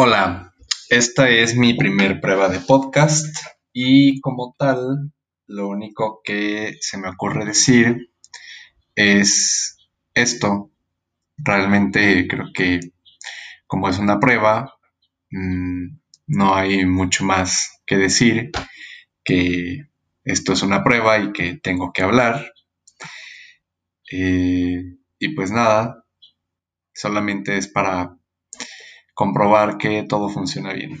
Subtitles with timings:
[0.00, 0.54] Hola,
[0.90, 3.36] esta es mi primer prueba de podcast
[3.72, 5.12] y como tal,
[5.48, 8.12] lo único que se me ocurre decir
[8.94, 9.76] es
[10.14, 10.70] esto.
[11.36, 12.78] Realmente creo que
[13.66, 14.78] como es una prueba,
[15.32, 18.52] mm, no hay mucho más que decir
[19.24, 19.88] que
[20.22, 22.52] esto es una prueba y que tengo que hablar.
[24.12, 26.04] Eh, y pues nada,
[26.94, 28.14] solamente es para
[29.18, 30.96] comprobar que todo funciona bien.